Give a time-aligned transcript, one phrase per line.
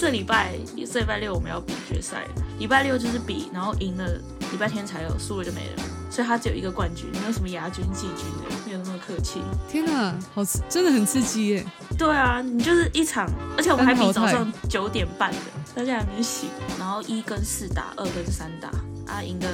[0.00, 0.54] 这礼拜
[0.90, 2.26] 这礼拜六我们要比决赛，
[2.58, 4.06] 礼拜六就是比，然后赢了，
[4.50, 5.82] 礼拜天才有，输了就没了。
[6.10, 9.42] 所以他只有一个冠军，没有什么亚军、季军的，没有那么客气。
[9.70, 11.66] 天哪，好刺，真的很刺激耶！
[11.98, 15.38] 对啊，你就是一场，而且我们还比早上九点半的，
[15.74, 18.70] 大家还没醒，然后一跟四打，二跟三打，
[19.12, 19.46] 啊，赢的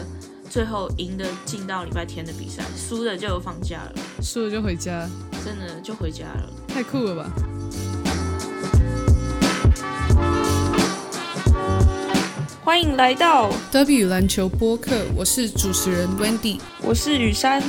[0.48, 3.92] 最后赢的进到礼拜天的比赛，输的就放假了，
[4.22, 5.08] 输了就回家，
[5.44, 7.32] 真的就回家了，太酷了吧！
[12.66, 17.62] 欢迎来到 W 篮球播客，我是主持人 Wendy，我是雨山。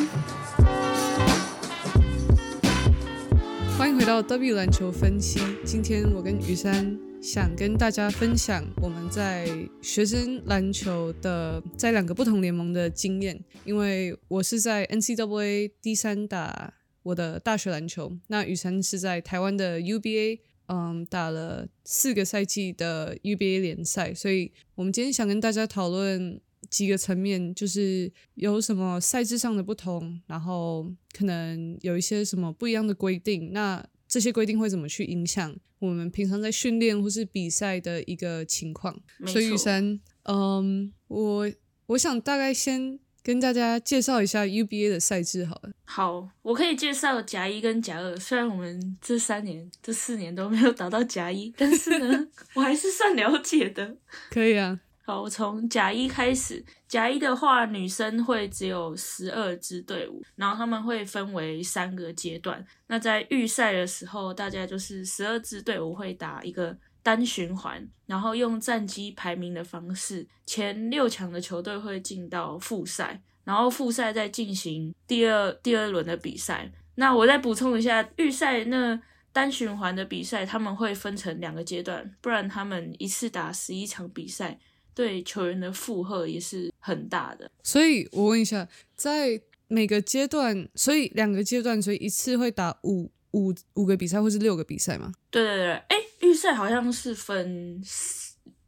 [3.78, 5.40] 欢迎回到 W 篮球分析。
[5.64, 9.48] 今天我跟雨山想跟大家分享我们在
[9.84, 20.40] 学生篮球的在两个不同联盟的经验，因为我是在 NCAA 第三打我的大学篮球，那雨山是在台湾的 UBA。
[20.67, 38.99] 嗯，打了四个赛季的 UBA 联赛，所以我们今天想跟大家讨论几个层面，就是有什么赛制上的不同，然后可能有一些什么不一样的规定，那这些规定会怎么去影响我们平常在训练或是比赛的一个情况？
[39.26, 41.52] 所以雨山，嗯，我
[41.87, 42.99] 我想大概先。
[43.28, 45.70] 跟大家介绍一下 UBA 的赛制好了。
[45.84, 48.16] 好，我可以介绍甲一跟甲二。
[48.16, 53.98] 虽然我们这三年、这四年都没有打到甲一，但是呢， 我还是算了解的。
[54.32, 54.80] 可以啊。
[55.04, 56.64] 好，我从甲一开始。
[56.88, 62.66] 甲一的话，女生会只有十二支队伍，然后他们会分为三个阶段。
[62.88, 66.78] 那在预赛的时候，大家就是十二支队伍会打一个。
[67.08, 76.69] 单循环，然后用战绩排名的方式，前六强的球队会进到复赛，然后复赛再进行第二第二轮的比赛。
[76.96, 84.59] 那我再补充一下，预赛那单循环的比赛，他们会分成两个阶段，不然他们一次打十一场比赛，
[84.94, 87.50] 对球员的负荷也是很大的。
[87.64, 88.68] 所以我问一下，
[88.98, 95.12] 在每个阶段，所以两个阶段，所以一次会打五五五个比赛，或是六个比赛吗？
[95.32, 95.98] 对对对，哎。
[96.22, 97.80] 预赛好像是分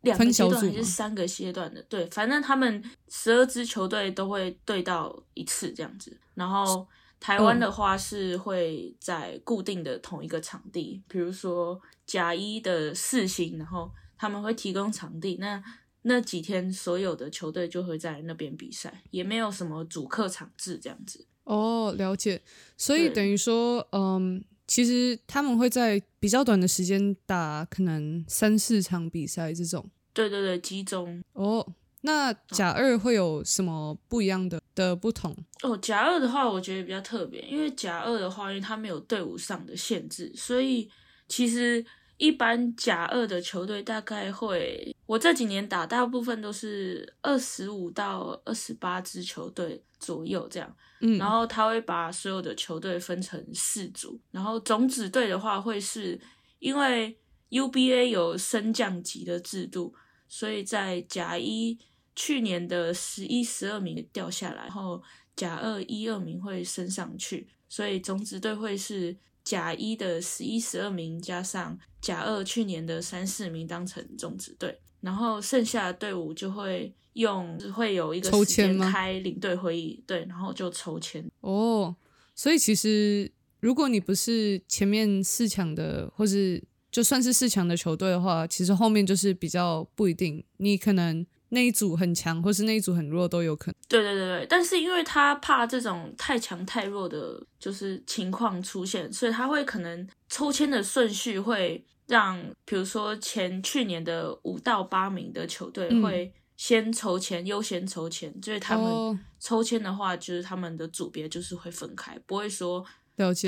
[0.02, 6.16] 两个阶段还是三个阶段的，对，反正他们十二支球队都会对到一次这样子。
[6.36, 6.88] 然后
[7.20, 15.62] 台湾的话是会在固定的同一个场地，比如说甲一的四星，然后他们会提供场地，那
[16.04, 21.26] 那几天所有的球队就会在那边比赛，也没有什么主客场制这样子。
[21.46, 22.44] 哦，了解。
[22.78, 24.46] 所以等于说，嗯。
[24.70, 29.90] 其实他们会在比较短的时间打可能三四场比赛这种。
[30.14, 31.24] 对对对，集中。
[31.34, 31.66] 哦，
[32.02, 35.36] 那甲二会有什么不一样的的不同？
[35.64, 40.88] 哦，甲二的话，我觉得比较特别，因为甲二的话，因为它没有队伍上的限制，所以
[41.28, 41.84] 其实
[42.18, 50.76] 一般甲二的球队大概会，我这几年打大部分都是二十五到二十八支球队左右这样。
[51.02, 56.20] 嗯，然后他会把所有的球队分成四组，然后种子队的话会是
[56.60, 57.18] 因为
[57.50, 59.94] UBA 有升降级的制度，
[60.28, 61.78] 所以在甲一
[62.16, 65.02] 去年的十一、十二名掉下来，然后
[65.36, 76.94] 甲二一二名会升上去，所以种子队会是甲一的十一、十二名加上甲二去年的三四名当成种子队，然后剩下的队伍就会。
[77.14, 81.94] 用会有一个抽签开领队会议，对，然后就抽签哦。
[82.34, 83.30] 所以其实
[83.60, 90.42] 如果你不是前面四强的，或是就算是四强的球队的话，其实后面就是比较不一定。
[90.58, 93.76] 你可能那一组很强，或是那一组很弱都有可能。
[93.90, 106.34] 对对对对，但是因为他怕这种太强太弱的，就是情况出现，所以他会可能抽签的顺序会让，比如说前去年的五到八名的球队会。
[106.60, 112.86] 先筹钱，优先筹钱，就是他们抽签的话，就是他们的组别就是会分开，不会说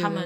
[0.02, 0.26] 他们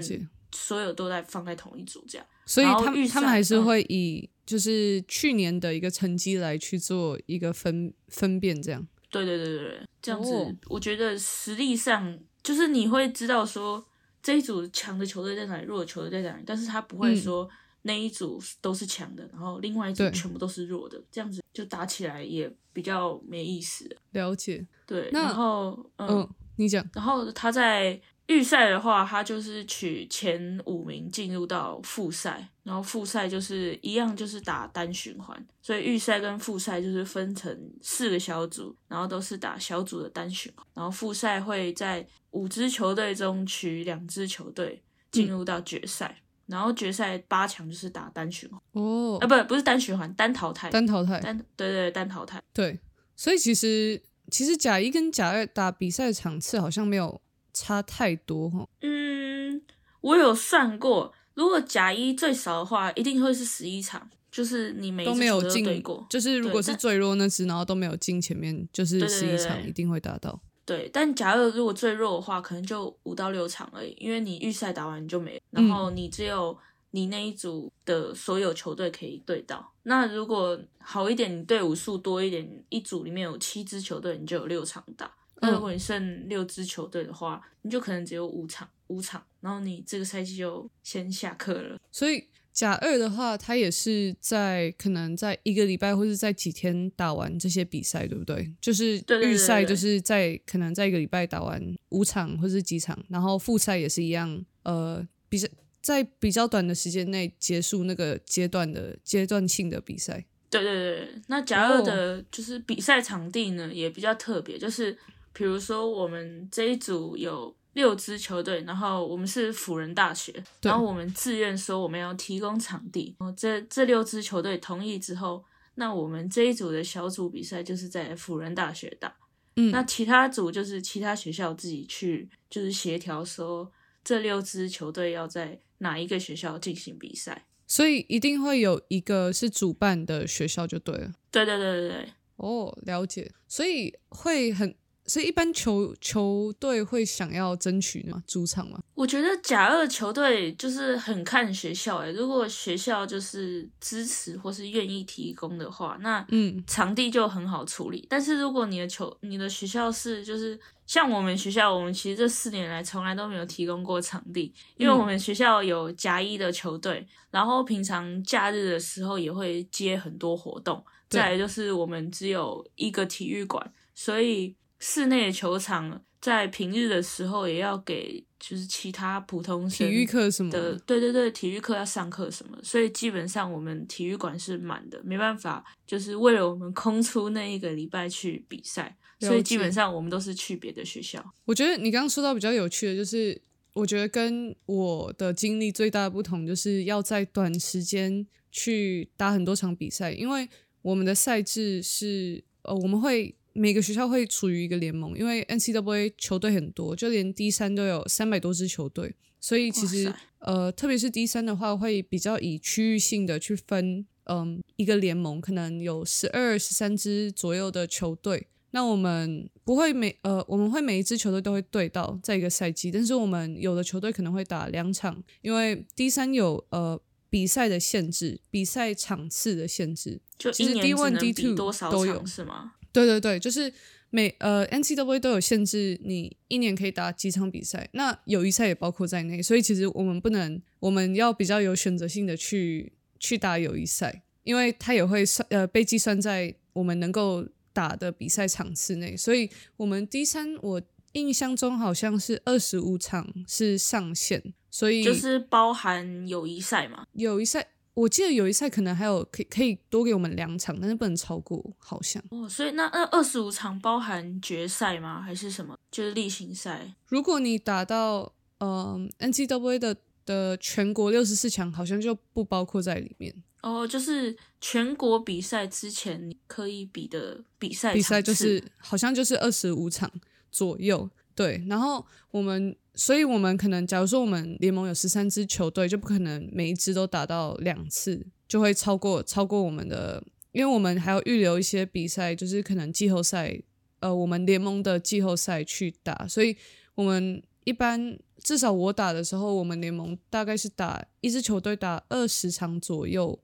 [0.51, 2.27] 所有都在放在同一组这样。
[2.45, 8.87] 所以他们他们还是会以就是去年的一个成绩来去做一个分分辨这样。
[9.09, 13.83] 对对对对对，这样子我觉得实力上就是你会知道说
[14.21, 17.49] 这一组强的球队在哪里，弱的球队在哪里，但是他不会说。
[17.87, 23.87] 那一组都是强的，然后另外一组全部都是弱的，这样子就打起来也比较没意思。
[24.11, 25.07] 了解，对。
[25.11, 26.83] 然后，嗯，你讲。
[26.95, 35.47] 然后他在预赛的话，他就是取前五名进入到复赛，然后复赛就是一样，就是打单循环。
[35.61, 40.65] 所以预赛跟复赛就是分成四个小组，然后都是打小组的单循环。
[40.73, 46.23] 然后复赛会在五支球队中取两支球队进入到决赛。
[46.47, 52.41] 然后决赛八强就是打单循环，哦啊，，不，不是单循环，单淘汰，单淘汰，单对对对单淘汰。
[52.53, 52.79] 对，
[53.15, 57.19] 所以其实其实甲一跟甲二打比赛场次好像没有
[57.53, 58.67] 差太多哈。
[58.81, 59.61] 嗯，
[60.01, 66.05] 我有算过，如果甲一最少的话，一定会是十一场，就是你每一都没有进对过。
[66.09, 70.39] 就是如果是最弱那支，然后都没有进前面，就是十一场一定会达到。
[70.65, 76.57] 对，但假如如果最弱的话，可能就五到六场而已，因为你预赛打完你就没，然嗯后你只有
[76.91, 79.71] 你那一组的所有球队可以对到。
[79.83, 85.13] 那如果好一点，你队伍数多一点，一组里面有七支球队，你就有六场打。
[85.41, 91.77] 那如果你剩六支球队的话，你就可能只有五场，五场，然后你这个赛季就先下课了。
[91.91, 98.49] 所以甲二的话，他也是在可能在一个礼拜或是在几天打完这些比赛，对不对？
[98.61, 105.45] 就是预赛就是在可能在一个礼拜打完五场或是几场，然后复赛也是一样，呃，比较
[105.81, 110.25] 在比较短的时间内结束那个阶段的阶段性的比赛。
[110.49, 114.97] 对对对，那甲哦二的就是比赛场地呢、也比较特别，就是
[115.33, 125.43] 比如说我们这一组有六支球队，然后我们是辅仁大学，然后我们自愿说我们要提供场地，然后这这六支球队同意之后，
[125.75, 129.15] 那我们这一组的小组比赛就是在辅仁大学打，
[129.57, 133.71] 嗯那其他组就是其他学校自己去就是协调说
[134.03, 137.45] 这六支球队要在哪一个学校进行比赛。
[137.67, 141.11] 所以一定会有一个是主办的学校就对了。
[141.31, 142.09] 对对对对对。
[142.35, 143.31] 哦，了解。
[143.47, 144.75] 所以会很，
[145.07, 148.79] 所以一般球球队会想要争取嘛主场嘛。
[148.93, 158.05] 我觉得甲二球队就是很看学校诶、如果学校就是支持或是愿意提供的话，那嗯场地就很好处理。
[158.09, 170.83] 但是如果你的球你的学校是就是像我们学校，我们其实这四年来从来都没有提供过场地，因为嗯我们学校有甲一的球队，然后平常假日的时候也会接很多活动。
[171.07, 191.23] 再来就是我们只有一个体育馆，所以室内的球场在平日的时候也要给就是其他普通生体育课什么的，对对对，体育课要上课什么，所以基本上我们体育馆是满的，没办法，就是为了我们空出那一个礼拜去比赛，所以基本上我们都是去别的学校。
[191.45, 193.39] 我觉得你刚刚说到比较有趣的，就是
[193.73, 200.47] 我觉得跟我的经历最大的不同，就是要在短时间去打很多场比赛，因为
[200.81, 218.47] 我们的赛制是呃，我们会每个学校会处于一个联盟，因为 NCAA 球队很多，就连 D 三都有三百多支球队，所以其实呃，特别是 D 三的话，会比较以区域性的去分，嗯，一个联盟可能有十二、十三支左右的球队。
[218.71, 230.19] 那我们不会每呃，我们会每一支球队都会对到在一个赛季，但是我们有的球队可能会打两场，因为 D 三有呃比赛的限制，比赛场次的限制。
[230.37, 232.73] 就其实一年只 D1 能比 D2 多少都有场是吗？
[232.95, 233.71] 对对对，就是
[234.09, 250.81] 每呃 NCAA 都有限制，你一年可以打几场比赛，那友谊赛也包括在内，所以其实我们不能，我们要比较有选择性的去去打友谊赛，因为它也会算呃被计算在我们能够打的比赛场次内，所以我们 D 三我
[251.11, 257.05] 印象中好像是二十五场是上限，所以就是包含友谊赛嘛。
[257.11, 257.67] 友谊赛。
[257.95, 262.21] 我记得友谊赛可能还有可以可以多给我们两场，但是不能超过，好像。
[262.29, 265.21] 哦，所以那那二十五场包含决赛吗？
[265.21, 265.75] 还是什么？
[265.89, 266.93] 就是例行赛？
[267.07, 273.33] 如果你打到呃 N C W A 的的全国六十四强，好像就不包括在里面。
[273.61, 280.11] 哦，就是全国比赛之前你可以比的比赛比赛就是好像就是二十五场
[280.51, 281.65] 左右，对。
[281.67, 290.23] 然后我们，所以我们可能，假如说我们联盟有十三支球队，就不可能每一支都打到两次，就会超过超过我们的，
[290.53, 293.61] 因为我们还要预留一些比赛，就是可能季后赛，
[293.99, 296.55] 呃，我们联盟的季后赛去打，所以
[296.95, 303.37] 我们一般至少我打的时候，我们联盟大概是打一支球队打二十场左右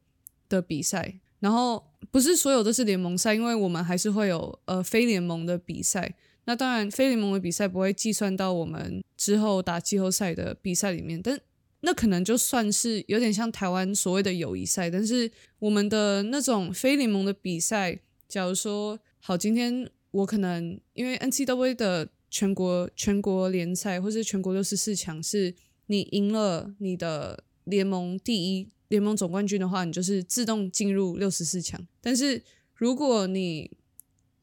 [0.48, 6.16] 的比赛，然后不是所有都是联盟赛，因为我们还是会有呃非联盟的比赛。
[6.46, 11.40] 那当然，非联盟的比赛不会计算到我们之后打季后赛的比赛里面，但
[11.82, 14.90] 那可能就算是有点像台湾所谓的友谊赛。
[14.90, 25.54] 但是我们的那种非联盟的比赛，假如说好，今天我可能因为 NCAA 的全国全国联赛或是全国六十四强，是
[25.86, 31.80] 你赢了你的联盟第一联盟总冠军的话，你就是自动进入六十四强。
[32.02, 32.42] 但是
[32.74, 33.70] 如果你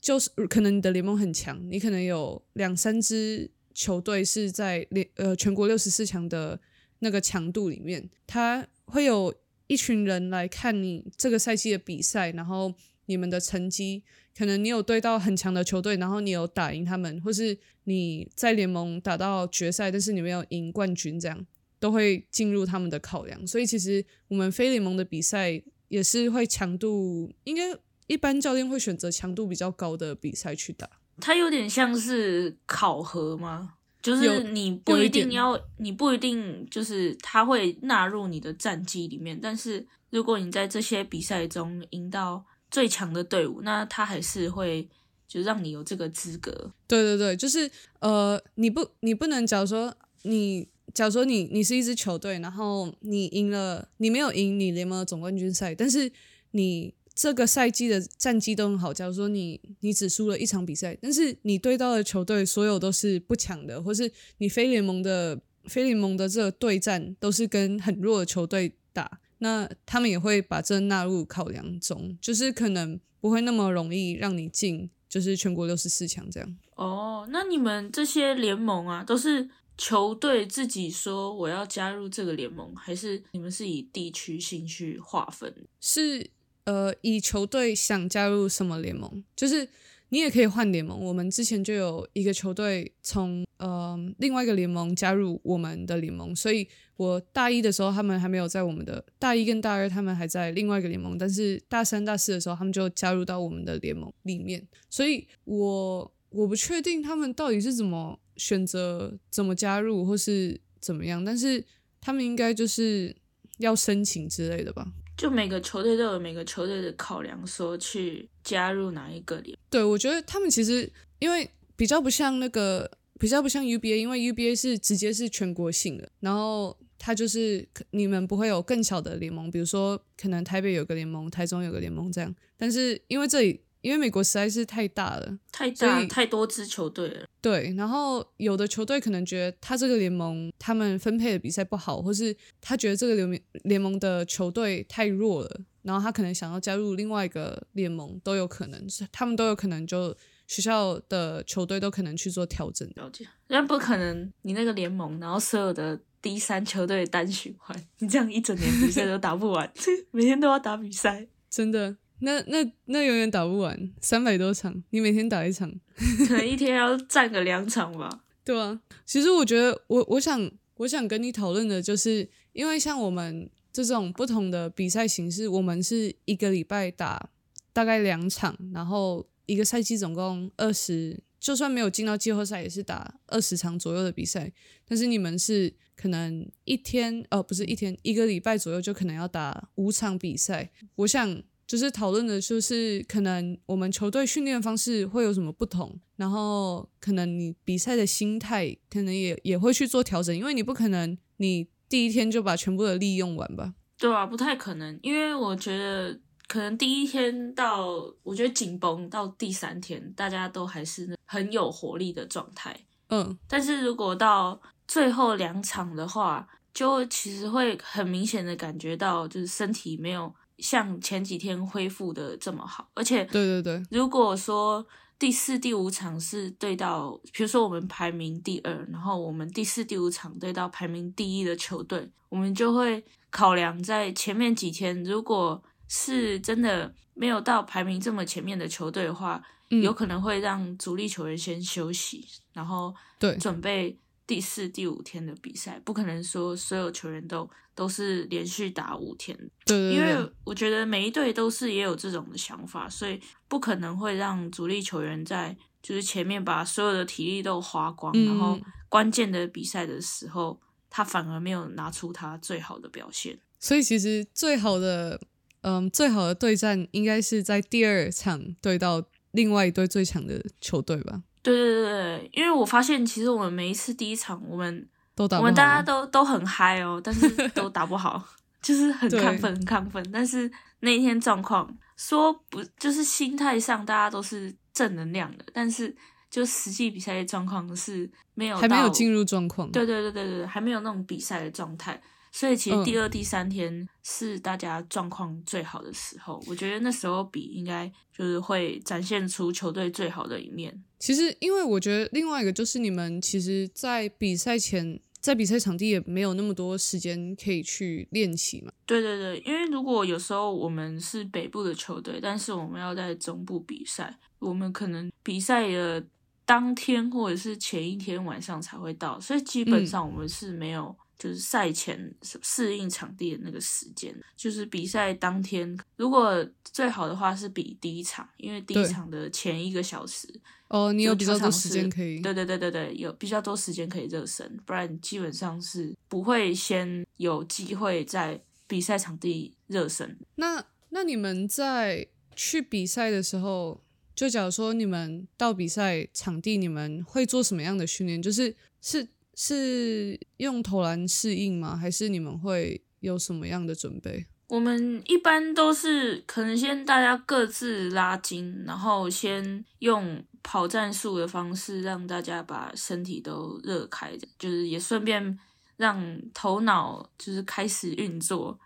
[0.01, 6.61] 就是可能你的联盟很强，你可能有两三支球队是在联呃全国六十四强的
[7.01, 9.35] 那个强度里面，他会有
[9.67, 12.73] 一群人来看你这个赛季的比赛，然后
[13.07, 14.03] 你们的成绩，
[14.37, 21.47] 可能你有对到很强的球队，然后你有打赢他们，或是你在联盟打到决赛，但是你没有赢冠军，这样
[21.79, 23.47] 都会进入他们的考量。
[23.47, 27.63] 所以其实我们非联盟的比赛也是会强度，应该
[28.09, 30.91] 一般教练会选择强度比较高的比赛去打。
[31.21, 33.75] 它有点像是考核吗？
[34.01, 39.39] 就是你不一定要，你不一定就是他会纳入你的战绩里面。
[39.41, 44.89] 但是如果你在这些比赛中赢到最强的队伍，那他还是会
[45.27, 46.73] 就让你有这个资格。
[46.87, 56.11] 对对对，就是呃，你不你不能假如说你假如说你你是一支球队，然后你赢了，你没有赢你联盟的总冠军赛，但是
[56.53, 56.95] 你。
[57.19, 58.95] 这个赛季的战绩都很好。
[58.95, 76.57] 假如说你你只输了一场比赛，但是你对到的球队所有都是不强的，或是你非联盟的非联盟的这个对战都是跟很弱的球队打，那他们也会把这纳入考量中，就是可能不会那么容易让你进，就是全国六十四强这样。
[76.77, 85.53] 哦，那你们这些联盟啊，都是球队自己说我要加入这个联盟，还是你们是以地区性去划分？
[85.81, 86.31] 是。
[86.69, 89.67] 呃，以球队想加入什么联盟，就是
[90.11, 91.03] 你也可以换联盟。
[91.03, 104.63] 我们之前就有一个球队从呃另外一个联盟加入我们的联盟，所以我大一的时候他们还没有在我们的大一跟大二，他们还在另外一个联盟，但是大三、大四的时候他们就加入到我们的联盟里面。
[104.91, 111.65] 所以我我不确定他们到底是怎么选择、怎么加入或是怎么样，但是
[111.99, 113.17] 他们应该就是
[113.57, 114.87] 要申请之类的吧。
[115.19, 119.59] 就每个球队都有每个球队的考量，说去加入哪一个联。
[119.69, 133.61] 对，我觉得他们其实因为比较不像那个，比较不像 UBA，因为 UBA 是直接是全国性的，然后它就是你们不会有更小的联盟，比如说可能台北有个联盟，台中有个联盟这样，但是因为这里。
[133.81, 137.27] 因为美国实在是太大了，太大太多支球队了。
[137.41, 150.15] 对，然后有的球队可能觉得他这个联盟他们分配的比赛不好，或是他觉得这个联盟联盟的球队太弱了，然后他可能想要加入另外一个联盟都有可能，是他们都有可能就
[150.49, 152.89] 学校的球队都可能去做调整。
[152.97, 159.73] 了解，但不可能你那个联盟，然后所有的第三球队单循环，你这样一整年比赛都打不完，
[160.11, 161.97] 每天都要打比赛，真的。
[162.21, 165.73] 那那那永远打不完，三百多场，你每天打一场，
[166.27, 168.25] 可能一天要战个两场吧。
[168.45, 177.31] 对啊，其实我觉得，我我想我想跟你讨论的就是，因为像我们这种不同的比赛形式，我们是一个礼拜打
[177.73, 184.51] 大概两场，然后一个赛季总共二十，就算没有进到季后赛，也是打二十场左右的比赛。
[184.87, 190.73] 但是你们是可能一天，呃，不是一天，一个礼拜左右就可能要打五场比赛。
[190.97, 191.41] 我想。
[191.69, 203.75] 就是讨论的，就是可能我们球队训练方式会有什么不同，然后可能你比赛的心态可能也也会去做调整，因为你不可能你第一天就把全部的力用完吧？
[203.99, 212.75] 对啊，不太可能，因为我觉得可能第一天到我觉得紧绷到第三天，大家都还是很有活力的状态。
[213.11, 220.35] 嗯，但是如果到最后两场的话，就其实会很明显的感觉到，就是身体没有。
[220.59, 224.87] 像前几天恢复的这么好，而且对对对，如果说
[225.19, 243.37] 第四、第五场是对到，比如说我们排名第二，然后我们第四、第五场对到排名第一的球队，我们就会考量在前面几天，如果是真的没有到排名这么前面的球队的话，有可能会让主力球员先休息，然后对。
[243.37, 243.99] 准备。
[244.29, 253.19] 第四、第五天的比赛，不可能说所有球员都都是连续打五天，对，因为我觉得每一队都是也有这种的想法，所以
[253.49, 263.39] 不可能会让主力球员在就是前面把所有的体力都花光，然后关键的比赛的时候，他反而没有拿出他最好的表现。
[263.59, 265.19] 所以其实最好的，
[265.63, 271.23] 嗯，最好的对战应该是在第二场对到另外一队最强的球队吧。
[271.49, 278.23] 对对对对，因为我发现其实我们每一次第一场，我们都打，我们大家都都很嗨哦，但是都打不好，
[278.63, 280.11] 就是很亢奋，很亢奋。
[280.13, 280.51] 但是
[280.81, 285.95] 那一天状况说不，就是心态上大家都是正能量的，但是
[286.31, 289.71] 就实际比赛的状况是没有，还没有进入状况。
[289.73, 292.01] 对对对对对，还没有那种比赛的状态。
[292.31, 300.83] 所以其实第二、第三天是大家状况最好的时候，我觉得那时候比应该就是会展现出球队最好的一面。
[300.99, 308.73] 其实，因为我觉得另外一个就是你们其实，在比赛前，在比赛场地也没有那么多时间可以去练习嘛。
[308.85, 316.05] 对对对，因为如果有时候我们是北部的球队，但是我们要在中部比赛，我们可能比赛的
[316.45, 320.95] 当天或者是前一天晚上才会到，所以基本上我们是没有。
[321.19, 330.29] 就是赛前适应场地的那个时间，就是比赛当天，如果最好的话是比第一场，因为第一场的前一个小时，
[330.69, 340.17] 哦，你有比较多时间可以，对对对对对，有比较多时间可以热身，不然基本上是不会先有机会在比赛场地热身。
[340.37, 342.07] 那那你们在
[342.37, 343.83] 去比赛的时候，
[344.15, 348.23] 就假如说你们到比赛场地，你们会做什么样的训练？
[348.23, 349.09] 就是是。
[349.41, 351.77] 是用投篮适应吗？
[351.77, 354.27] 还是你们会有什么样的准备？
[354.49, 365.39] 我们一般都是可能先大家各自拉筋，然后先用跑战术的方式让大家把身体都热开，就是也顺便
[365.77, 368.59] 让头脑就是开始运作，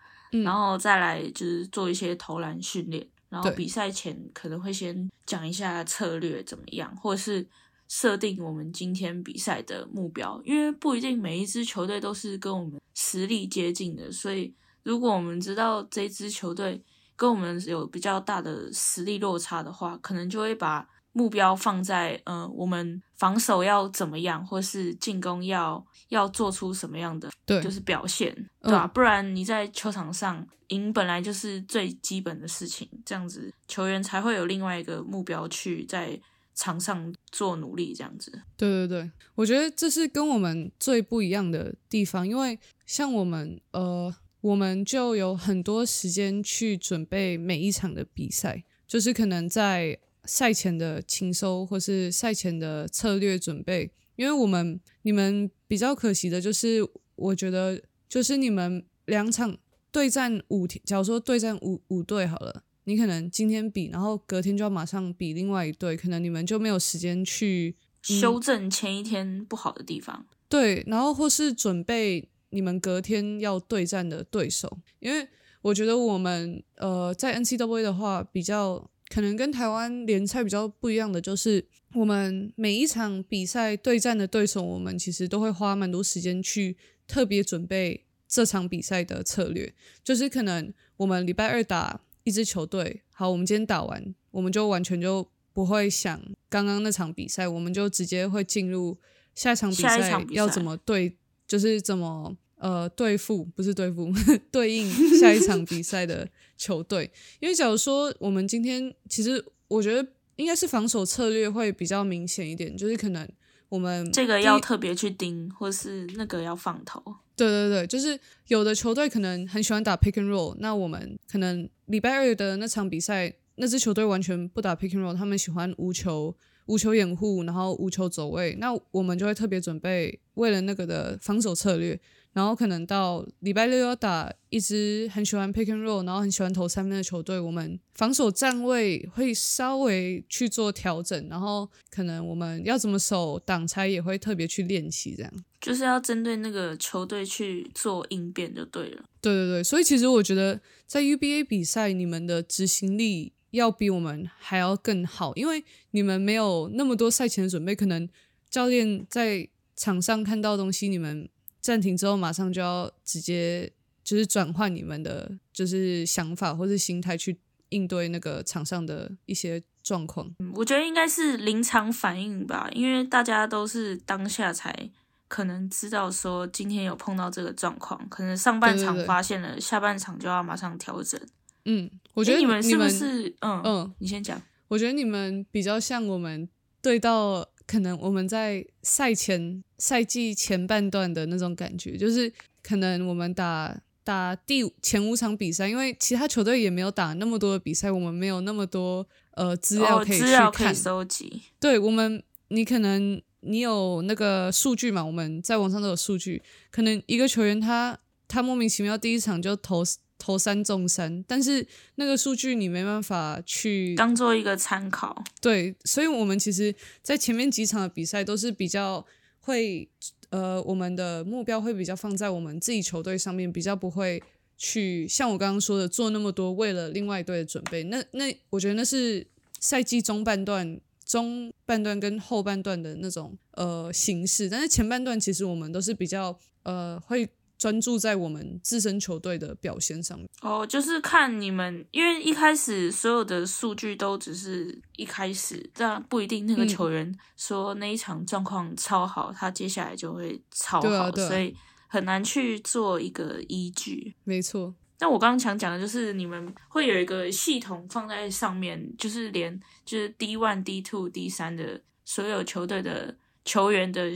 [0.43, 3.07] 然后再来就是做一些投篮训练。
[3.29, 7.47] 然后比赛前可能会先讲一下策略怎么样，或者是。
[7.95, 16.83] 设定我们今天比赛的目标，因为不一定每一支球队都是跟我们实力接近的，所以如果我们知道这支球队
[17.15, 28.33] 跟我们有比较大的实力落差的话，可能就会把目标放在呃，我们防守要怎么样，或是进攻要要做出什么样的，对，就是表现，
[28.63, 28.87] 对吧？
[28.87, 36.19] 不然你在球场上赢本来就是最基本的事情，这样子球员才会有另外一个目标去在。
[36.55, 59.57] 场上做努力这样子，对对对，我觉得这是跟我们最不一样的地方，因为像我们，呃，我们就有很多时间去准备每一场的比赛，就是可能在赛前的清收或是赛前的策略准备，因为我们你们比较可惜的就是，我觉得就是你们两场
[59.91, 62.63] 对战五天，假如说对战五五队好了。
[62.85, 70.25] 你可能今天比，然后隔天就要马上比另外一队，可能你们就没有时间去修正前一天不好的地方。
[70.49, 75.27] 对，然后或是准备你们隔天要对战的对手，因为
[75.61, 86.75] 我觉得我们呃在 N C W A 的话，比较可能跟台湾联赛比较不一样的，就是我们每一场比赛对战的对手，我们其实都会花蛮多时间去
[87.07, 92.01] 特别准备这场比赛的策略，就是可能我们礼拜二打。
[92.23, 98.97] 一支球队好，我们今天打完，我们就完全就不会想刚刚那场比赛，我们就直接会进入
[99.35, 101.15] 下一场比赛要怎么对，
[101.47, 104.11] 就是怎么呃对付，不是对付，
[104.51, 107.11] 对应 下一场比赛的球队。
[107.39, 110.07] 因为假如说我们今天，其实我觉得
[110.37, 113.27] 应该是防守策略会比较明显一点，就是可能
[113.73, 117.01] 我们这个要特别去盯，或是那个要放头。
[117.35, 126.35] 对对对，就是有的球队可能很喜欢打 pick and roll，那我们可能礼拜二的那场比赛，那支球队完全不打 pick and roll，他们喜欢无球、
[126.67, 131.99] 无球掩护，然后无球走位，那我们就会特别准备为了那个的防守策略。
[132.33, 149.03] 然后可能到礼拜六要打一支很喜欢 pick and roll，然后很喜欢投三分的球队，我们防守站位会稍微去做调整，然后可能我们要怎么守挡拆也会特别去练习，这样就是要针对那个球队去做应变就对了。
[149.21, 158.09] 对对对，所以其实我觉得在 UBA 比赛，你们的执行力要比我们还要更好，因为你们没有那么多赛前的准备，可能
[158.49, 161.29] 教练在场上看到东西，你们。
[161.63, 163.71] 暂停之后，马上就要直接
[164.03, 170.29] 就是转换你们的，就是想法或是心态去应对那个场上的一些状况。
[170.55, 174.89] 我觉得应该是临场反应吧，因为大家都是当下才
[175.29, 181.17] 可能知道说今天有碰到这个状况，可能上半场发现了，下半场就要马上调整。
[181.63, 183.33] 嗯，我觉得你们是不是？
[183.39, 184.41] 嗯嗯，你先讲。
[184.67, 186.49] 我觉得你们比较像我们
[186.81, 187.47] 对到。
[187.65, 201.41] 可能我们在赛前赛季前半段的那种感觉，就是可能我们打打第前五场比赛，因为其他球队也没有打那么多的比赛，我们没有那么多呃资料可以去看收集。
[201.59, 205.03] 对我们，你可能你有那个数据嘛？
[205.03, 207.97] 我们在网上都有数据，可能一个球员他
[208.27, 209.83] 他莫名其妙第一场就投。
[210.23, 215.21] 投三中三，但是那个数据你没办法去当做一个参考。
[215.41, 219.05] 对，所以我们其实，在前面几场的比赛都是比较
[219.41, 219.89] 会，
[220.29, 224.23] 呃，我们的目标会比较放在我们自己球队上面，比较不会
[224.55, 227.83] 去像我刚刚说的做那么多为了另外一队的准备。
[227.83, 229.27] 那那我觉得那是
[229.59, 237.27] 赛季中半段中半段跟后半段的那种呃形式，但是前半段其实我们都是比较呃会
[237.63, 240.27] 专注在我们自身球队的表现上面。
[240.41, 251.55] 哦，就是看你们，因为一开始所有的数据都只是一开始，但不一定那个嗯球员说那一场状况超好，他接下来就会超好，所以
[251.87, 254.13] 很难去做一个依据。
[254.25, 264.11] 没错，那我刚刚想讲的就是，你们会有一个系统放在上面，就是连就是 D one、D two、D 三的所有球队的球员的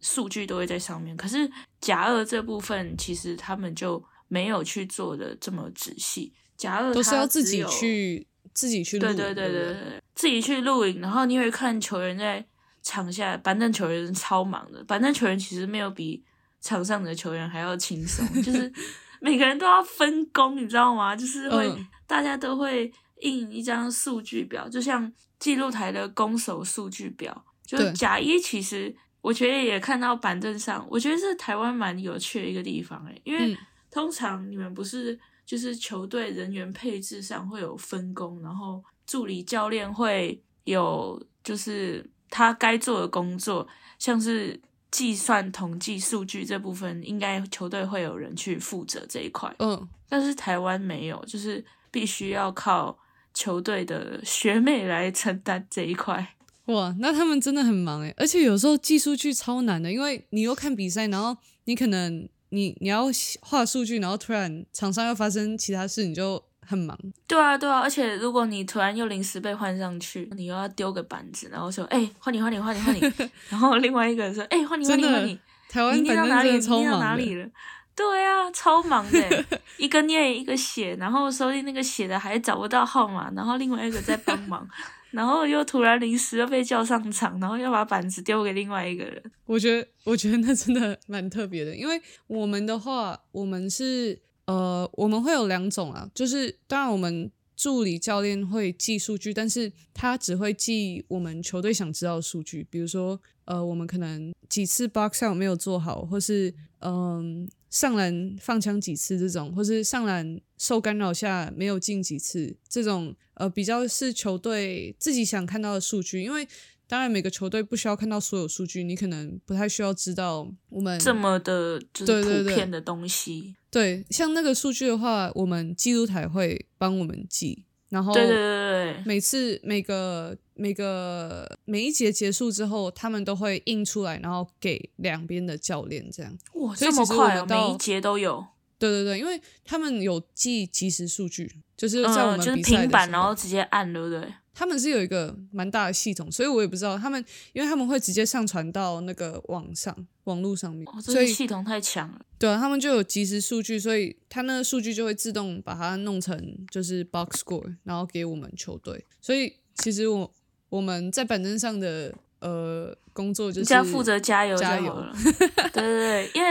[0.00, 1.16] 数据都会在上面。
[1.16, 6.32] 可是甲二这部分，其实他们就没有去做的这么仔细。
[6.56, 12.44] 甲二都是要自己去自己去录，对对对对对对，自己去录影，然后你会看球员在
[12.82, 16.24] 场下，板凳球员超忙的，板凳球员其实没有比
[16.60, 18.72] 场上的球员还要轻松，就是
[19.20, 21.14] 每个人都要分工，你知道吗？
[21.14, 28.96] 就是会、嗯大家都会印一张数据表，就像记录台的攻守数据表，就是甲一其实。
[29.20, 33.58] 我觉得也看到板凳上，我觉得是台湾蛮有趣的一个地方诶，因为嗯
[33.90, 43.66] 通常你们不是就是球队人员配置上会有分工，然后助理教练会有就是他该做的工作，
[43.98, 49.52] 像是计算统计数据这部分，应该球队会有人去负责这一块。
[49.58, 52.98] 嗯，但是台湾没有，就是必须要靠
[53.32, 56.36] 球队的学妹来承担这一块。
[56.68, 63.06] 哇，那他们真的很忙诶，而且有时候寄数据超难的，因为你又看比赛，然后你可能你你要
[63.40, 66.98] 画数据，然后突然场上又发生其他事，你就很忙。
[67.26, 73.00] 对啊，对啊，而且如果你突然又临时被换上去，你又要丢个板子，然后说：“哎、换你，换你，换你，换你。
[73.48, 75.38] ”然后另外一个人说：“哎、换你，换你，换你。”
[75.70, 76.50] 台湾你念到哪里？
[76.50, 77.48] 你念到哪里了？
[77.94, 79.44] 对啊，超忙的，
[79.76, 84.66] 一个念一个写，然后说不定那个写的还找不到号码，然后另外一个在帮忙，
[85.10, 89.22] 然后又突然临时又被叫上场，然后又把板子丢给另外一个人。
[89.46, 116.46] 我觉得，我觉得那真的蛮特别的，因为我们的话，我们是呃，我们会有两种啊，就是当然我们助理教练会记数据，但是他只会记我们球队想知道的数据，比如说呃，我们可能几次 box out 没有做好，或是嗯、上篮放枪几次这种，或是上篮受干扰下没有进几次这种，呃，比较是球队自己想看到的数据，因为。
[116.90, 123.54] 当然，每个球队不需要看到所有数据，你可能不太需要知道我们这么的，就是对对对普遍的东西。
[123.70, 136.36] 对像那个数据的话，我们记录台会帮我们记，然后对对对对对，每次每个每个每一节结束之后，他们都会印出来，然后给两边的教练这样。
[136.54, 138.44] 哇，所以其实这么快每一节都有，
[138.78, 144.20] 对对对，因为他们有记即时数据，就是在我嗯，就是们平板，然后直接按，对不对？
[144.58, 152.20] 他们是有一个蛮大的系统，所以我也不知道他们，因为他们会直接上传到那个网上网络上面，哦，所以个系统太强了。
[152.36, 156.36] 对啊，他们就有即时数据，所以他那个数据就会自动把它弄成
[156.72, 159.06] 就是 box score，然后给我们球队。
[159.20, 160.34] 所以其实我
[160.70, 165.14] 我们在板凳上的呃工作就是你只要负责加油加油好了。
[165.72, 166.48] 对对对，因为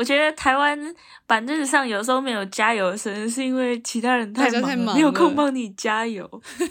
[0.00, 0.78] 我觉得台湾
[1.26, 6.26] 板凳上有时候没有加油声，是因为其他人大家忙了，没有空帮你加油。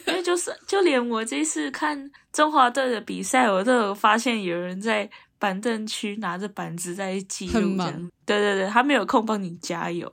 [0.07, 8.11] 因为就是就连我这次看中华队的比赛，我都有发现有人在板凳区拿着板子在记录，很忙这样。
[8.25, 10.11] 对对对，他没有空帮你加油。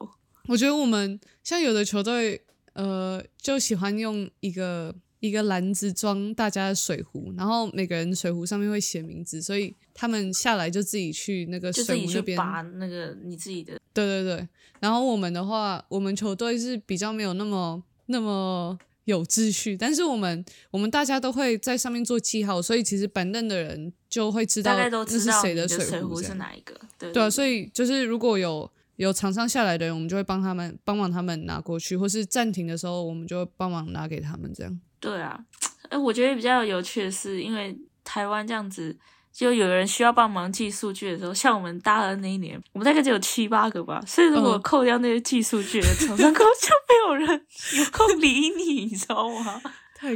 [0.48, 12.36] 我觉得我们像有的球队，呃，就喜欢用一个一个篮子装大家的水壶，然后每个人水壶上面会写名字，所以他们下来就自己去那个水壶那边。
[12.36, 14.48] 拔那个你自己的，对对对，
[14.80, 26.78] 然后我们的话，我们球队是比较没有那么那么有秩序，但是我们我们大家都会在上面做记号，所以其实板凳的人就会知道这是谁的水壶壶是哪一个。
[26.98, 34.80] 对对啊，所以就是如果有有场上下来的人，我们就会帮他们帮忙他们拿过去，或是暂停的时候，我们就会帮忙拿给他们这样。
[35.00, 35.38] 对啊，
[35.88, 38.96] 哎，我觉得比较有趣的是，因为台湾这样子，
[39.32, 47.46] 就有人需要帮忙记数据的时候，像我们大二那一年，我们大概只有七八个吧，所以如果嗯扣掉那些记数据的场上， 根本就没有人
[47.78, 49.60] 有空理你，你知道吗？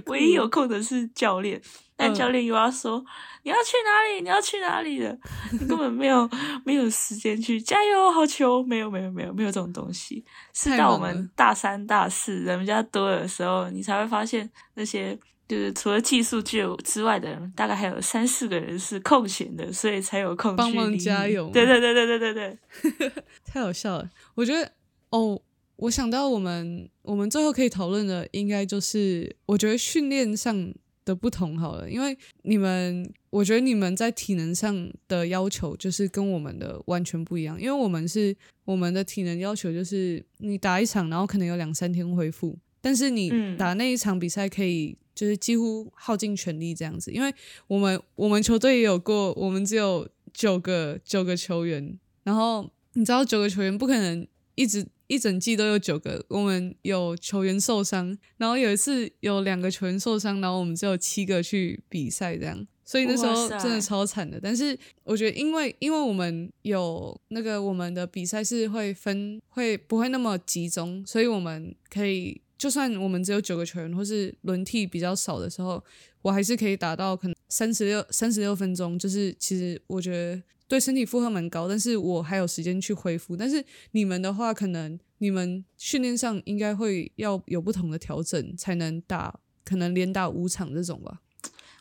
[0.06, 1.60] 唯一有空的是教练，
[1.96, 2.14] 但嗯。
[2.14, 3.04] 教练又要说、
[3.42, 5.18] 你要去哪里，你要去哪里的，
[5.52, 6.28] 你根本没有
[6.64, 15.18] 没有时间去加油好球，没有没有没有没有这种东西，是太到我们大三大四人比较多的时候，你才会发现那些。
[15.50, 21.26] 就是除了技术具之外的人，大概还有三四个人是空闲的，所以才有空帮忙去加。
[21.26, 22.56] 油对对对对对对
[22.96, 23.12] 对，
[23.44, 24.08] 太好笑了。
[24.36, 24.70] 我觉得
[25.08, 25.42] 哦，
[25.80, 30.74] 我想到我们我们最后可以讨论的，应该就是我觉得训练上
[31.06, 47.32] 的不同好了，因为你们，我觉得你们在体能上的要求就是跟我们的完全不一样，因为我们是我们的体能要求就是你打一场，然后可能有两三天恢复，但是你打那一场比赛可以就是几乎耗尽全力这样子，因为
[47.66, 54.86] 我们我们球队也有过，我们只有九个九个球员，然后你知道九个球员不可能一直。
[55.11, 64.38] 一整季都有九个，我们有球员受伤，然后有一次有两个球员受伤，然后我们只有七个去比赛，这样，所以那时候真的超惨的。
[64.40, 75.83] 但是我觉得，因为因为我们有那个我们的比赛是会分，会不会那么集中，所以我们可以，就算我们只有九个球员，或是轮替比较少的时候，
[76.23, 78.96] 我还是可以打到可能三十六三十六分钟。
[78.96, 80.40] 就是其实我觉得。
[80.70, 83.37] 对身体负荷蛮高，但是我还有时间去恢复。
[83.37, 91.22] 但是你们的话，可能你们训练上应该会要有不同的调整，才能打，可能连打五场这种吧。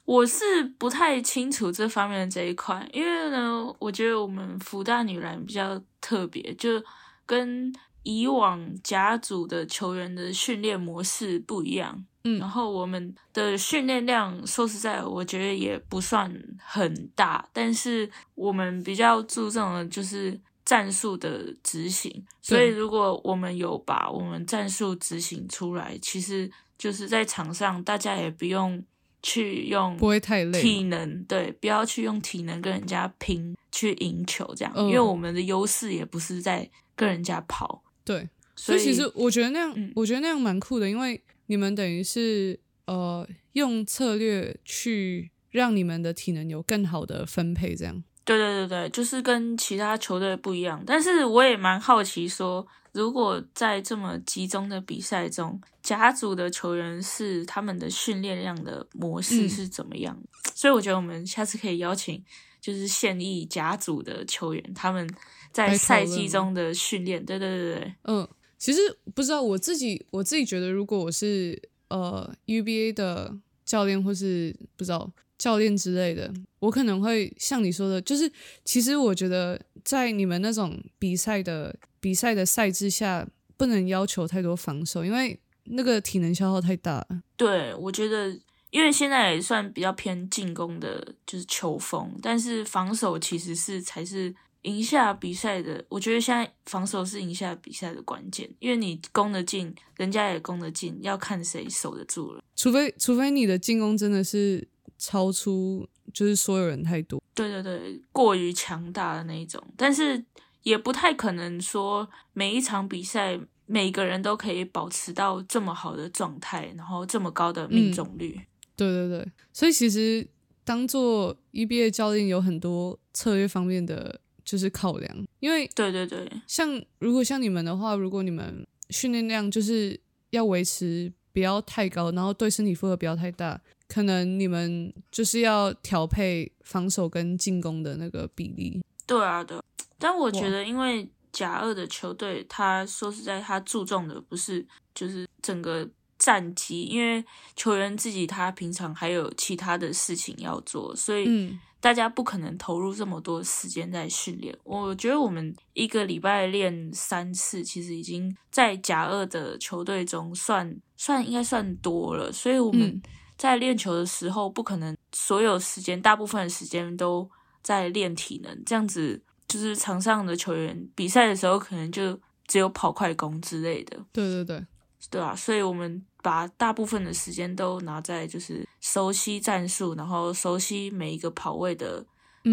[0.06, 0.43] 我是
[0.80, 6.84] 不太清楚这方面的这一块，因为呢，我觉得我们福大女篮比较特别，就
[7.28, 7.71] 跟
[8.02, 12.06] 以往甲组的球员的训练模式不一样。
[12.25, 16.29] 嗯，然后我们的训练量说实在，我觉得也不算
[16.62, 22.25] 很大，但是我们比较注重的就是战术的执行。
[22.41, 28.84] 所以如果我们有把我们战术执行出来，其实就是在场上大家也不用
[29.23, 37.82] 去用不会太累体能，对，不要去用体能跟人家拼去赢球这样，因为我们的优势也不是在跟人家跑。
[38.03, 38.27] 对，
[38.58, 41.23] 所以其实我觉得那样，我觉得那样蛮酷的，因为。
[41.49, 48.03] 你们等于是呃用策略去让你们的体能有更好的分配，这样。
[48.23, 50.83] 对对对对，就是跟其他球队不一样。
[50.85, 60.15] 但是我也蛮好奇，说如果在这么集中的比赛中，甲组的球员是他们的训练量的模式是怎么样？
[60.53, 62.23] 所以我觉得我们下次可以邀请，
[62.62, 65.09] 就是现役甲组的球员他们
[65.51, 67.25] 在赛季中的训练。
[67.25, 68.27] 对对对对，嗯。
[68.60, 68.80] 其实
[69.15, 73.34] 不知道我自己，我自己觉得，如果我是呃 UBA 的
[73.65, 78.30] 教练，或是不知道教练之类的，我可能会像你说的，就是
[78.65, 87.08] 其实我觉得在你们那种比赛的比赛的赛制下，不能要求太多防守，因为那个体能消耗太大。
[87.38, 88.38] 对，我觉得
[88.72, 94.36] 因为现在也算比较偏进攻的，就是球风，但是防守其实是才是。
[94.63, 102.43] 赢下比赛的，我觉得现在防守是赢下比赛的关键，因为你攻得进，人家也攻得进，要看谁守得住了。
[102.58, 104.67] 除非除非你的进攻真的是
[104.98, 107.24] 超出，就是所有人太多。
[107.34, 110.22] 对对对，过于强大的那一种，但是
[110.63, 118.38] 也不太可能说每一场比赛每个人都可以保持到这么好的状态，然后这么高的命中率。
[118.76, 120.28] 对对对，所以其实
[120.65, 124.19] 当做 EBA 教练有很多策略方面的。
[124.49, 129.99] 就是考量，因为对对对，像如果像你们的话，如果你们训练量就是
[130.31, 138.81] 要维持不要太高，然后对身体负荷不要太大，可能你们就是要调配防守跟进攻的那个比例。
[139.05, 139.55] 对啊，对。
[139.99, 147.23] 但我觉得，因为甲二的球队，他说实在，他注重的不是就是整个战绩，因为
[147.55, 151.55] 球员自己他平常还有其他的事情要做，所以。
[151.82, 154.56] 大家不可能投入这么多时间在训练。
[154.63, 162.32] 我觉得我们一个礼拜练三次，其实已经在甲二的球队中算算应该算多了。
[162.32, 163.02] 所以我们
[163.38, 167.30] 在练球的时候，不可能所有时间、大部分的时间都
[167.62, 168.63] 在练体能。
[168.65, 173.98] 这样子就是场上的球员比赛的时候，可能就只有跑快攻之类的。
[174.12, 174.65] 对对对，
[175.10, 176.06] 对啊，所以我们。
[176.21, 182.05] 把大部分的时间都拿在就是熟悉战术，然后熟悉每一个跑位的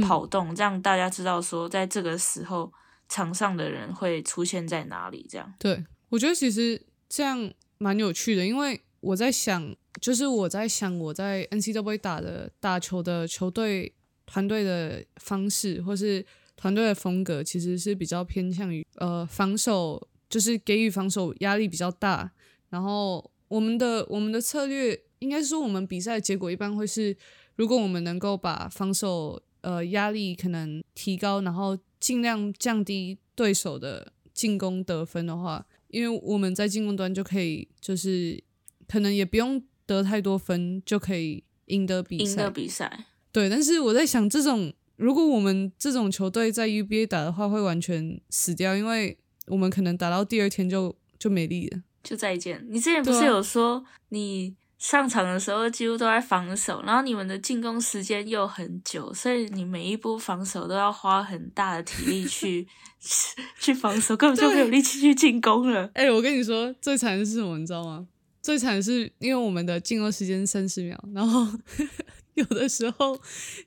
[0.03, 2.73] 跑动，这样大家知道说在这个时候
[3.09, 5.27] 场上的人会出现在哪里。
[5.29, 13.93] 这样，对我觉得其实这样蛮有趣的，因为我在想，就是我在想我在 N C W 打的打球的球队
[14.27, 16.25] 团队的方式，或是
[16.57, 22.31] 团队的风格，其实是比较偏向于呃防守，就是给予防守压力比较大，
[22.71, 23.29] 然后。
[23.49, 27.17] 我们的我们的策略应该是说，我们比赛的结果一般会是，
[27.55, 38.43] 如果我们能够把防守呃压力可能提高，然后尽量降低对手的进攻得分的话，因为我们在进攻端就可以就是
[38.87, 42.31] 可能也不用得太多分就可以赢得比赛。
[42.33, 43.07] 赢得比赛。
[43.33, 51.83] 对，但是我在想，这种如果我们这种球队在 UBA 打的话，会完全死掉，因为我们可能打到第二天就就没力了。
[52.07, 52.65] 就再见。
[52.71, 62.67] 你之前不是有说你上场的时候几乎都在防守，然后你们的进攻时间又很久，所以你每一波防守都要花很大的体力去
[63.59, 65.91] 去防守，根本就没有力气去进攻了。
[65.95, 68.07] 哎、我跟你说，最惨的是什么，你知道吗？
[68.41, 71.45] 最惨是因为我们的进攻时间三十秒，然后
[72.35, 73.19] 有的时候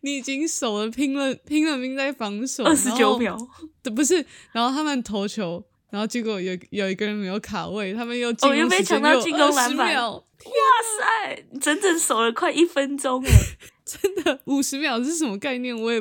[0.01, 3.37] 你已经守了拼了拼了命在防守，二十九，秒，
[3.83, 10.23] 对，不是，然后他们投球，然后结果有有一个人没有卡位，他们又进哦又被攻时间又抢到进攻篮板秒，哇
[10.97, 13.31] 塞，整整守了快一分钟哎！
[13.85, 15.75] 真的五十秒是什么概念？
[15.75, 15.99] 我也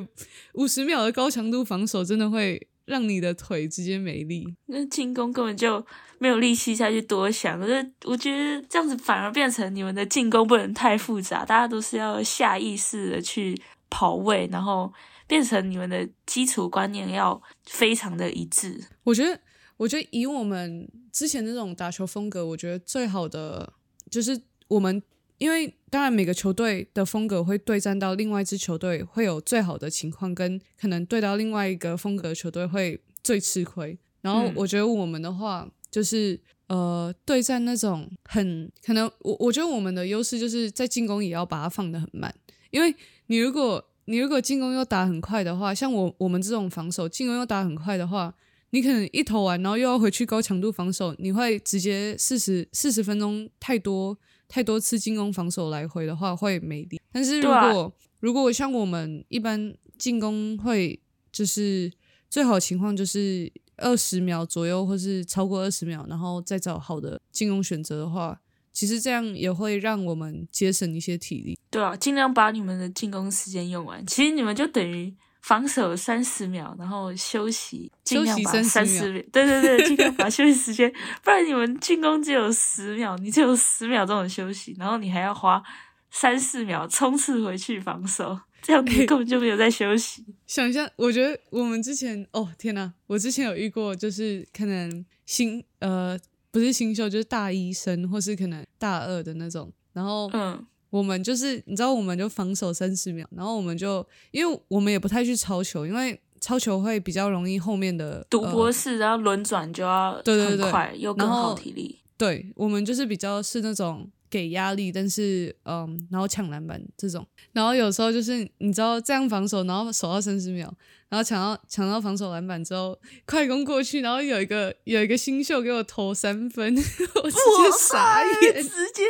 [0.53, 4.55] 五十秒的高强度防守真的会让你的腿直接没力。
[4.67, 5.83] 那进攻根本就
[6.19, 14.93] 没有力气下去多想，可是我觉得这样子反而变成你们的进攻不能太复杂，大家都是要下意识的去跑位，然后
[15.27, 18.79] 变成你们的基础观念要非常的一致。
[19.05, 19.41] 我觉得，
[19.79, 23.73] 我觉得以我们之前那种打球风格，我觉得最好的
[24.11, 24.39] 就是
[24.69, 25.03] 我们，
[25.39, 33.99] 因为当然每个球队的风格会对战到另外一支球队会有最好的情况，跟可能对到另外一个风格的球队会最吃亏。
[34.21, 36.39] 然后嗯我觉得我们的话就是。
[36.69, 42.31] 呃，对战那种很可能，我我觉得我们的优势就是在进攻也要把它放得很慢，
[42.71, 42.95] 因为
[43.29, 48.35] 你如果你如果进攻又打很快的话，像我我们这种防守进攻又打很快的话，
[48.71, 57.01] 你可能一投完，然后又要回去高强度防守，你会直接四十四十分钟太多太多次进攻防守来回的话会没力。
[57.11, 61.01] 但是如果、如果像我们一般进攻会
[61.33, 61.91] 就是
[62.29, 68.41] 最好情况就是二十秒左右，或是超过二十秒，然后再找好的进攻选择的话，
[68.73, 71.59] 其实这样也会让我们节省一些体力。
[71.71, 74.05] 对啊，尽量把你们的进攻时间用完。
[74.07, 75.15] 其实你们就等于
[75.49, 80.93] 防守三十秒，然后休息，尽量把休息30三十秒，对对对，尽量把休息时间，
[81.25, 85.63] 不然你们进攻只有十秒，你只有十秒钟的休息，然后你还要花
[86.11, 90.23] 三四秒冲刺回去防守，这样你根本就没有在休息。
[90.47, 96.19] 想一下，我觉得我们之前哦天哪，我之前有遇过，就是可能新呃
[96.51, 111.99] 不是新秀，就是大一生或是可能大二的那种，然后嗯，我们就是你知道，我们就防守三十秒，然后我们就因为我们也不太去抄球，因为抄球会比较容易后面的赌呃博式，然后轮转就要对对对又更然后耗体力。
[112.17, 120.73] 对我们就是比较是那种给压力，但是嗯，然后抢篮板这种，然后有时候就是你知道这样防守，然后守到三十秒，
[121.09, 126.75] 然后抢到抢到防守篮板之后，快攻过去，然后有一个有一个新秀给我投三分，
[127.23, 129.05] 我直接傻眼，直接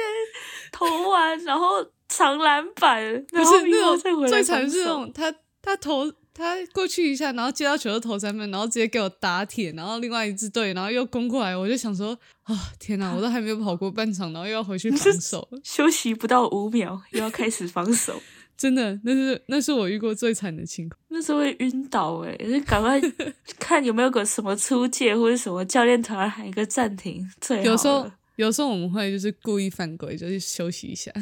[0.72, 1.66] 投完，然后
[2.08, 18.20] 长篮板，不然后是那种最惨是那种他他投他过去一下，然后接到球就投三分，然后直接给我打铁，然后另外一支队然后又攻过来，我就想说啊天哪， 我都还没有跑过半场，然后又要回去防守， 休息不到五秒，又要开始防守，
[18.56, 20.98] 真的那是那是我遇过最惨的情况。
[21.08, 22.60] 那时候会晕倒哎、欸！
[22.60, 23.00] 就赶快
[23.58, 31.12] 看有没有个什么出界或者什么教练团喊一个暂停，最好有时候有时候我们会就是故意犯规，就是休息一下，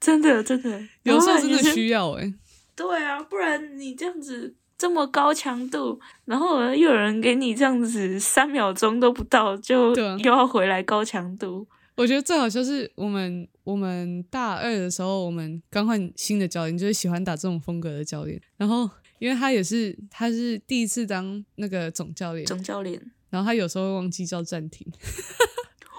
[0.00, 2.32] 真的真的， 有时候真的需要哎、
[2.74, 11.66] 对啊，不然你这样子这么高强度，然后又有人给你这样子三秒钟都不到就又要回来高强度，
[11.96, 18.40] 我觉得最好就是我们我们大二的时候，我们刚换新的教练，就是喜欢打这种风格的教练。
[18.56, 24.90] 然后因为他也是他是第一次当那个总教练，总教练，然后他有时候会忘记叫暂停。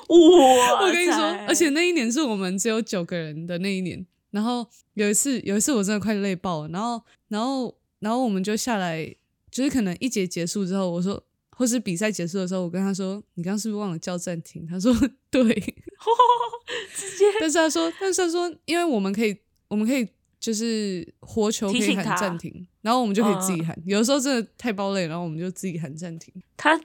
[0.09, 4.05] 哇我跟你说，而且那一年是我们只有九个人的那一年。
[4.31, 9.15] 然后有一次有一次我真的快累爆了，然后然后然后我们就下来，
[9.51, 11.23] 就是可能一节结束之后，我说。
[11.55, 14.91] 或是比赛结束的时候，我跟他说：“你刚刚是不是忘了叫暂停？”他说
[15.29, 15.43] ：“对。
[16.95, 19.37] ”直接但是他说，但是他说，因为我们可以，
[19.67, 20.05] 我们可以
[20.39, 23.79] 就是活球可以喊暂停，然后我们就可以自己喊。
[23.85, 26.33] 有的时候真的太爆累，然后我们就自己喊暂停。
[26.57, 26.75] 他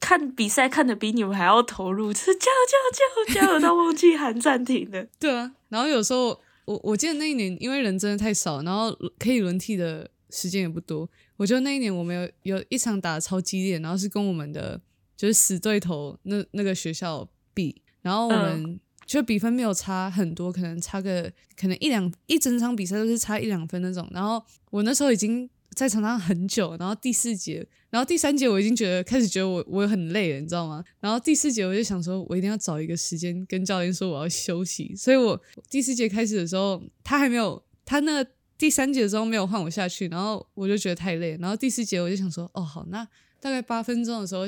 [0.00, 5.06] 看比赛看的比你们还要投入，就是加油加油加油加油到忘记喊暂停的。
[5.18, 11.08] 对啊，然后有时候我我记得那一年，因为人真的太少，然后可以轮替的时间也不多。
[11.36, 14.80] 我觉得那一年我们有有一场打得超激烈，然后是跟我们的
[15.16, 24.08] 就是死对头那那个学校比，然后我们就比分没有差很多，可能差个可能一两一整场比赛都是差一两分那种。
[24.12, 30.84] 然后我那时候已经在场上很久，然后第四节，然后第三节我已经觉得开始觉得我我很累了，你知道吗？
[31.00, 38.24] 然后第四节我就想说，我一定要找一个时间跟教练说我要休息，所以我第四节开始的时候，他还没有他那
[38.58, 43.06] 第三节的时候没有换我下去，然后我就觉得太累，然后第四节我就想说，哦好，那
[43.40, 44.42] 大概八分钟的时候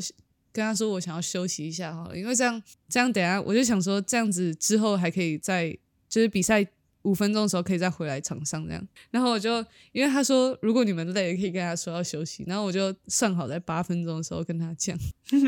[0.52, 5.70] 跟他说我想要休息一下好了，因为这样这样等下我就想说这样子之后还可以再
[6.08, 6.66] 就是比赛
[7.02, 8.88] 五分钟的时候可以再回来场上这样。
[9.10, 12.44] 然后我就因为他说如果你们累，可以跟他说要休息。
[12.46, 14.96] 然后我就算好在八分钟的时候跟他讲，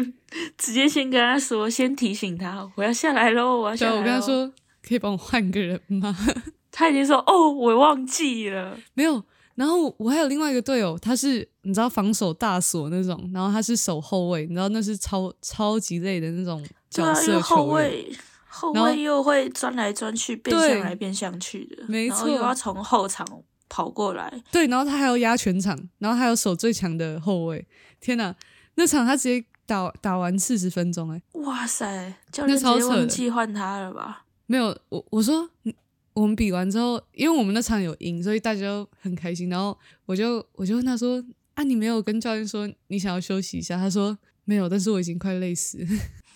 [0.57, 3.93] 直接先跟他说，先提醒他我要下来喽，我要下来。
[3.93, 6.17] 我跟他说可以帮我换个人吗？
[6.71, 9.23] 他已经说哦，我忘记了，没有。
[9.55, 18.11] 然后我还有另外一个队友，他是你知道防守大锁那种，然后他是守后卫，你知道那是超超级累的那种角色后卫，
[18.53, 23.27] 后卫又会钻来钻去，变向来变向去的，没错，又要从后场
[23.69, 27.67] 跑过来，对，然后他还要压全场，然后还有守最强的后卫，
[28.01, 28.35] 天哪，
[28.75, 34.27] 那场他直接打打完四十分钟，哎，哇塞，教练直接忘记换他了吧？
[34.47, 35.49] 没有，我我说。
[36.15, 39.49] 我们比完之后，因为我们那场有赢，所以大家都很开心。
[39.49, 39.75] 然后
[40.05, 41.25] 我就我就问他说
[41.57, 45.79] ：“啊，你没有跟教练说你想要休息一下？”他说：“没有，但是我已经快累死，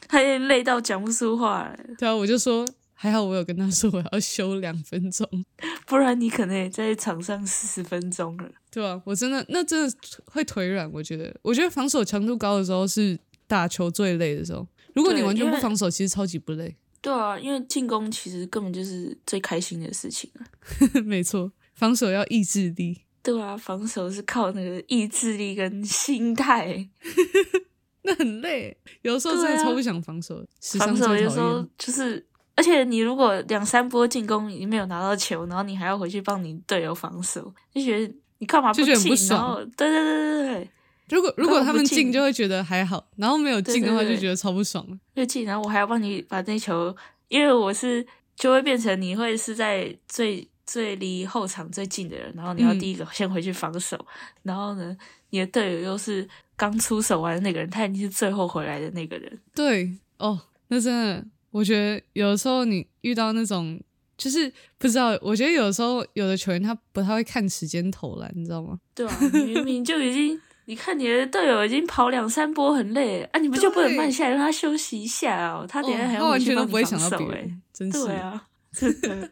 [0.08, 5.28] 他也累到讲不出话来。”对啊，我就说还好，我有跟他说我要休两分钟，
[5.86, 8.50] 不然你可能也在场上四十分钟了。
[8.70, 9.96] 对啊，我真的那真的
[10.26, 10.90] 会腿软。
[10.92, 14.66] 我觉得，我觉得防守强度高的时候是打球最累的时候。
[14.94, 16.74] 如果你完全不防守，其实超级不累。
[17.02, 20.40] 对啊，因为进攻其实根本就是最开心的事情啊。
[21.04, 23.02] 没错，防守要意志力。
[23.22, 26.88] 对啊，防守是靠那个意志力跟心态。
[28.06, 30.42] 那很累，有时候真的超不想防守。
[30.78, 39.28] 防守有时候就是，而且你如果两三波进攻你没有拿到球，然后你还要回去帮你队友防守，就觉得你干嘛不进？
[39.28, 40.70] 然后对对对对对。
[41.08, 44.98] 如果如果他们进，就会觉得还好；然后没有进的话，就觉得超不爽了。
[45.14, 46.94] 就进，然后我还要帮你把那球，
[47.28, 48.04] 因为我是
[48.34, 53.96] 就会变成你会是在最最离后场最近的人，然后你要第一个先回去防守。
[54.42, 54.96] 然后呢，
[55.30, 59.40] 你的队友又是刚出手完的那个人，他已经是最后回来的那个人。
[59.54, 63.80] 对哦，那真的，我觉得有的时候你遇到那种，
[64.16, 65.18] 就是不知道。
[65.20, 68.78] 我觉得有的时候有的球员他不太会看时间投篮，你知道吗？
[68.94, 70.40] 对啊，明明就已经。
[70.68, 75.64] 你看你的队友已经跑两三波很累啊，你不就不能慢下来让他休息一下哦？
[75.64, 78.44] 他等下还要完全都不会想到别人，真是对啊，
[78.74, 79.30] 真的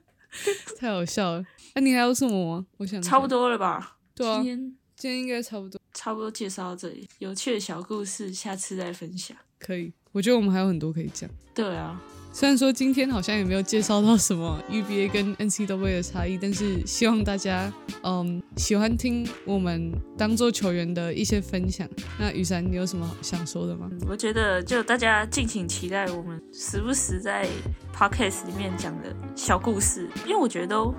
[0.78, 1.44] 太好笑了。
[1.74, 2.66] 那你还有什么吗？
[2.76, 3.96] 我想差不多了吧？
[4.14, 7.08] 对啊，今天今天应该差不多，差不多介绍到这里。
[7.20, 9.34] 有趣的小故事，下次再分享。
[9.58, 11.30] 可以，我觉得我们还有很多可以讲。
[11.54, 11.98] 对啊。
[12.32, 17.72] 虽然说今天好像也没有介绍到什么 UBA 跟 NCAA 的差异，但是希望大家
[18.02, 21.88] 嗯喜欢听我们当做球员的一些分享。
[22.18, 23.88] 那雨伞，你有什么想说的吗？
[24.08, 27.48] 我觉得就大家敬请期待我们时不时在
[27.94, 30.92] Podcast 里面讲的小故事，因为我觉得都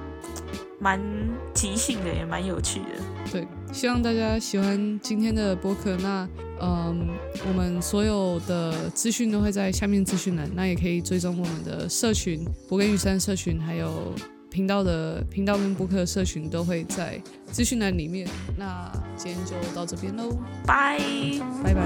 [0.79, 0.97] 蛮
[1.53, 2.85] 即兴的，也蛮有趣的。
[3.29, 5.97] 对，希望大家喜欢今天的播客。
[5.97, 6.25] 那
[6.61, 7.09] 嗯，
[7.45, 14.13] 我们所有的资讯都会在下面资讯栏，那也可以追踪我们的社群，博根玉山社群，还有
[14.49, 17.21] 频道的频道跟播客社群都会在
[17.51, 18.25] 资讯栏里面。
[18.57, 20.29] 那今天就到这边喽，
[20.65, 20.97] 拜
[21.61, 21.81] 拜拜。